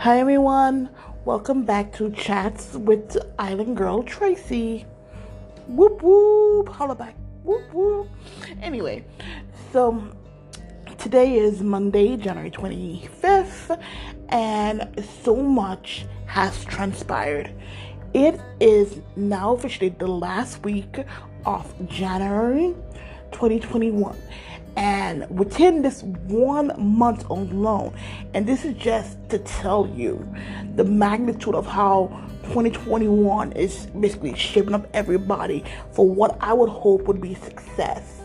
[0.00, 0.88] Hi everyone,
[1.26, 4.86] welcome back to Chats with Island Girl Tracy.
[5.66, 7.14] Whoop whoop, holla back,
[7.44, 8.08] whoop whoop.
[8.62, 9.04] Anyway,
[9.74, 10.02] so
[10.96, 13.78] today is Monday, January 25th,
[14.30, 17.52] and so much has transpired.
[18.14, 21.04] It is now officially the last week
[21.44, 22.74] of January
[23.32, 24.16] 2021
[24.76, 27.94] and within this one month alone,
[28.34, 30.26] and this is just to tell you
[30.76, 32.06] the magnitude of how
[32.44, 38.20] 2021 is basically shaping up everybody for what I would hope would be success.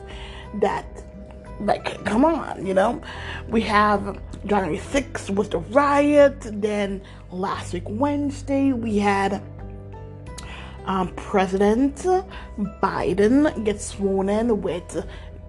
[0.62, 0.86] That,
[1.60, 3.02] like, come on, you know,
[3.50, 9.42] we have January 6th was the riot, then last week, Wednesday, we had.
[10.86, 11.96] Um, President
[12.80, 15.04] Biden gets sworn in with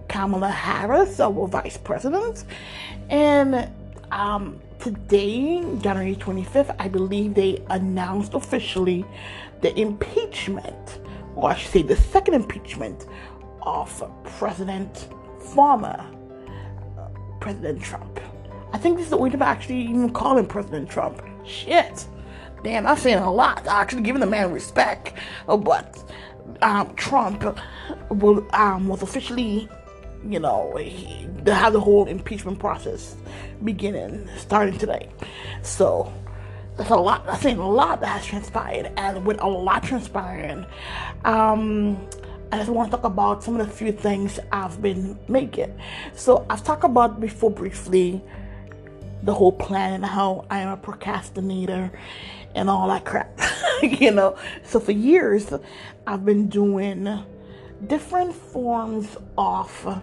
[0.08, 2.44] Kamala Harris, our vice president.
[3.10, 3.68] And
[4.10, 9.04] um, today, January 25th, I believe they announced officially
[9.60, 11.00] the impeachment,
[11.34, 13.06] or I should say, the second impeachment
[13.62, 14.02] of
[14.38, 15.08] President
[15.40, 16.04] former
[16.98, 17.08] uh,
[17.40, 18.20] President Trump.
[18.72, 21.22] I think this is the only time I actually even call him President Trump.
[21.44, 22.06] Shit.
[22.62, 23.66] Damn, I'm saying a lot.
[23.68, 25.14] I actually giving the man respect.
[25.46, 26.02] But
[26.62, 27.44] um, Trump
[28.10, 29.68] will, um, was officially
[30.28, 30.76] you know,
[31.46, 33.16] have the whole impeachment process
[33.64, 35.08] beginning, starting today.
[35.62, 36.12] So
[36.76, 37.26] that's a lot.
[37.26, 40.66] That's saying a lot that has transpired, and with a lot transpiring,
[41.24, 41.96] um,
[42.52, 45.76] I just want to talk about some of the few things I've been making.
[46.14, 48.22] So I've talked about before briefly
[49.22, 51.90] the whole plan and how I am a procrastinator
[52.54, 53.40] and all that crap.
[53.82, 55.52] you know, so for years
[56.06, 57.24] I've been doing
[57.86, 60.02] different forms of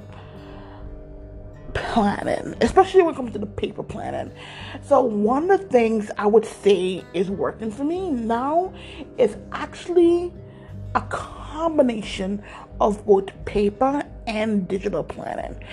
[1.73, 4.31] planning, especially when it comes to the paper planning.
[4.83, 8.73] So, one of the things I would say is working for me now
[9.17, 10.33] is actually
[10.95, 12.43] a combination
[12.79, 15.63] of both paper and digital planning.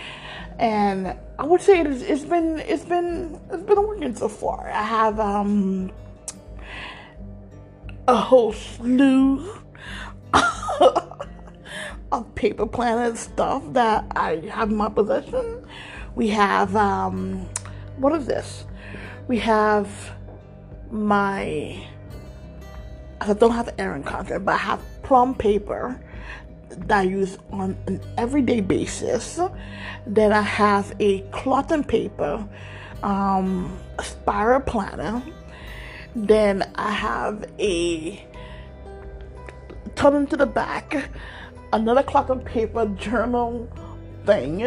[0.58, 4.68] And I would say it's, it's been it's been it's been working so far.
[4.70, 5.90] I have um
[8.08, 9.60] a whole slew
[12.20, 15.66] of paper planner stuff that I have in my possession.
[16.14, 17.48] We have um,
[17.96, 18.64] what is this?
[19.28, 19.88] We have
[20.90, 21.86] my
[23.20, 26.00] I don't have Erin Condren, but I have plum paper
[26.70, 29.38] that I use on an everyday basis.
[30.06, 32.46] Then I have a cloth and paper
[33.02, 35.22] um, spiral planner.
[36.14, 38.26] Then I have a
[39.94, 41.10] turn into the back
[41.72, 43.68] another clock and paper journal
[44.26, 44.62] thing.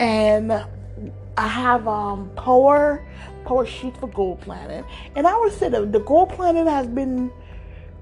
[0.00, 3.04] And I have um power
[3.44, 4.84] power sheet for goal planning.
[5.16, 7.30] And I would say that the goal planning has been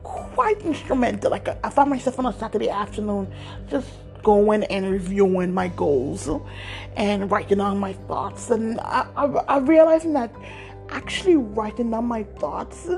[0.02, 1.30] quite instrumental.
[1.30, 3.32] Like I found myself on a Saturday afternoon
[3.68, 3.88] just
[4.22, 6.28] going and reviewing my goals
[6.96, 8.50] and writing down my thoughts.
[8.50, 10.34] And I, I, I realized that
[10.88, 12.88] actually writing down my thoughts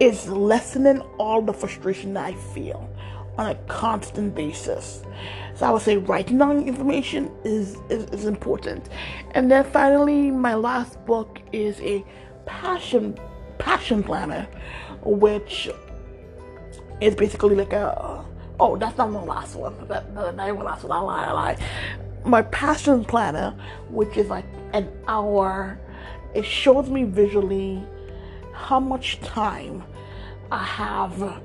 [0.00, 2.88] is lessening all the frustration that I feel
[3.38, 5.02] on a constant basis.
[5.54, 8.88] So I would say writing down information is, is, is important.
[9.32, 12.04] And then finally, my last book is a
[12.46, 13.18] passion
[13.58, 14.46] passion planner,
[15.02, 15.70] which
[17.00, 18.24] is basically like a
[18.60, 19.76] oh that's not my last one.
[19.88, 20.92] That, that, not even last one.
[20.92, 21.56] I lie, I lie.
[22.24, 23.54] My passion planner,
[23.90, 25.78] which is like an hour,
[26.34, 27.82] it shows me visually
[28.52, 29.84] how much time
[30.50, 31.40] I have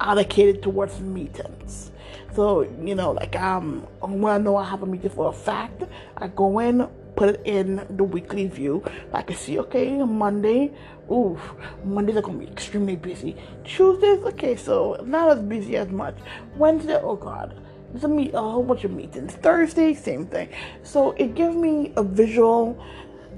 [0.00, 1.90] allocated towards meetings.
[2.34, 5.84] So, you know, like um when I know I have a meeting for a fact,
[6.16, 8.82] I go in, put it in the weekly view.
[9.12, 10.72] I can see, okay, Monday,
[11.10, 11.40] oof,
[11.84, 13.36] Mondays are gonna be extremely busy.
[13.64, 16.16] Tuesdays, okay, so not as busy as much.
[16.56, 17.60] Wednesday, oh god,
[17.92, 19.34] there's a meet a whole bunch of meetings.
[19.34, 20.48] Thursday, same thing.
[20.82, 22.84] So it gives me a visual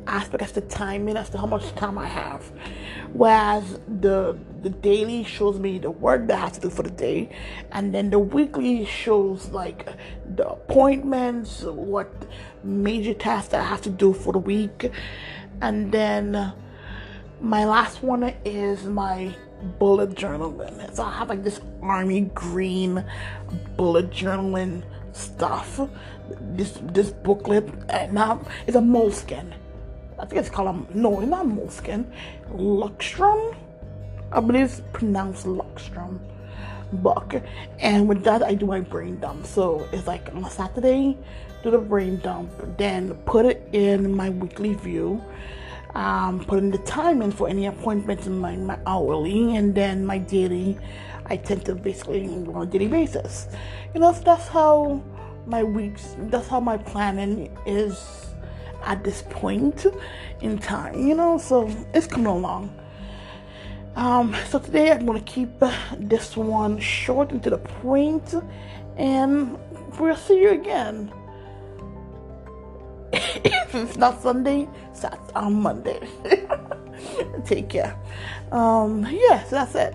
[0.07, 2.43] aspect as the timing as to how much time I have.
[3.13, 6.91] Whereas the the daily shows me the work that I have to do for the
[6.91, 7.31] day,
[7.73, 9.87] and then the weekly shows like
[10.35, 12.11] the appointments, what
[12.65, 14.91] major tasks that I have to do for the week,
[15.61, 16.53] and then
[17.41, 19.35] my last one is my
[19.79, 20.95] bullet journaling.
[20.95, 23.05] So I have like this army green
[23.77, 24.83] bullet journaling
[25.13, 25.81] stuff.
[26.41, 29.53] This this booklet, and now it's a Moleskine
[30.19, 32.07] I think it's called, no, it's not Moleskine,
[32.53, 33.55] Luckstrom.
[34.33, 36.19] I believe it's pronounced Luckstrom
[36.93, 37.35] book.
[37.79, 39.47] And with that, I do my brain dump.
[39.47, 41.17] So it's like on a Saturday,
[41.63, 45.23] do the brain dump, then put it in my weekly view.
[45.97, 50.19] um, putting the time in for any appointments in my, my hourly and then my
[50.19, 50.79] daily.
[51.25, 53.49] I tend to basically on a daily basis.
[53.95, 55.03] You know, so that's how
[55.47, 58.27] my weeks, that's how my planning is
[58.87, 59.85] at this point
[60.41, 62.75] in time, you know, so it's coming along.
[63.97, 65.51] Um, so today I'm going to keep
[65.99, 68.35] this one short and to the point,
[68.97, 69.59] and
[69.99, 71.13] we'll see you again.
[73.13, 74.69] if it's not Sunday,
[75.01, 76.01] that's on Monday.
[77.45, 77.99] Take care.
[78.53, 79.95] Um, yeah, so that's it.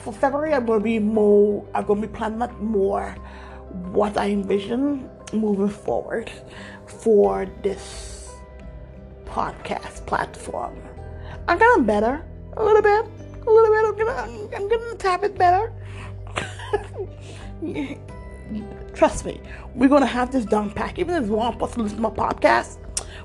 [0.00, 3.16] For February, I'm going to be more, I'm going to be planning more
[3.92, 6.30] what I envision moving forward
[6.86, 8.34] for this
[9.26, 10.80] podcast platform.
[11.48, 12.24] I'm getting better
[12.56, 13.04] a little bit,
[13.46, 13.84] a little bit.
[13.84, 15.72] I'm gonna, I'm gonna tap it better.
[18.94, 19.40] Trust me,
[19.74, 20.98] we're gonna have this done pack.
[20.98, 22.78] Even if one person listen to my podcast,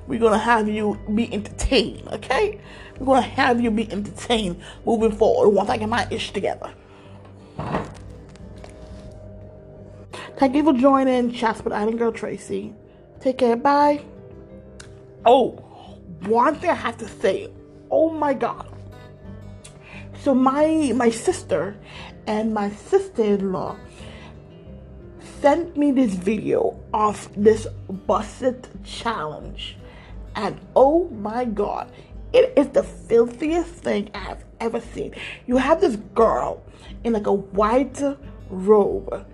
[0.08, 2.08] we're gonna have you be entertained.
[2.10, 2.60] Okay,
[2.98, 6.74] we're gonna have you be entertained moving forward once I get my ish together.
[10.40, 12.74] Thank you for joining Chats with Island Girl Tracy.
[13.20, 13.58] Take care.
[13.58, 14.06] Bye.
[15.26, 15.50] Oh,
[16.28, 17.50] one thing I have to say.
[17.92, 18.74] Oh my God.
[20.22, 21.76] So my my sister
[22.26, 23.76] and my sister-in-law
[25.42, 27.68] sent me this video of this
[28.08, 29.76] busted challenge.
[30.36, 31.92] And oh my god,
[32.32, 35.16] it is the filthiest thing I have ever seen.
[35.48, 36.64] You have this girl
[37.04, 38.02] in like a white
[38.50, 39.26] robe,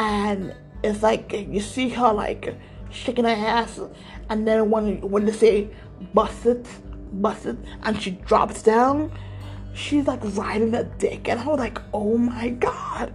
[0.00, 2.56] and it's like you see her like
[2.90, 3.78] shaking her ass,
[4.30, 5.68] and then when when they say
[6.14, 6.66] busted,
[7.12, 9.12] busted, and she drops down,
[9.74, 13.12] she's like riding a dick and I was like, oh my god.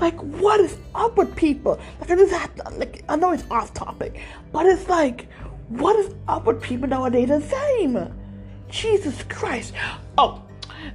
[0.00, 1.78] Like what is up with people?
[2.00, 4.20] Like I just to, like I know it's off topic,
[4.52, 5.28] but it's like
[5.68, 8.12] what is up with people nowadays the same?
[8.68, 9.72] Jesus Christ.
[10.18, 10.42] Oh,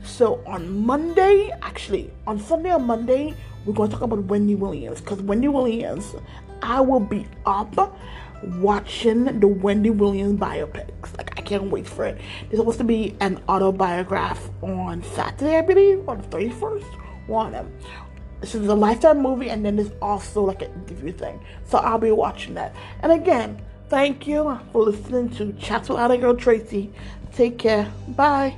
[0.03, 5.01] so on Monday, actually, on Sunday or Monday, we're going to talk about Wendy Williams
[5.01, 6.15] because Wendy Williams,
[6.61, 7.97] I will be up
[8.44, 11.17] watching the Wendy Williams biopics.
[11.17, 12.19] Like I can't wait for it.
[12.50, 17.27] There's supposed to be an autobiography on Saturday, I believe, on the 31st.
[17.27, 17.71] One of them.
[18.41, 21.44] This is a lifetime movie, and then there's also like an interview thing.
[21.65, 22.73] So I'll be watching that.
[23.01, 26.91] And again, thank you for listening to Chats with Girl Tracy.
[27.33, 27.91] Take care.
[28.09, 28.57] Bye.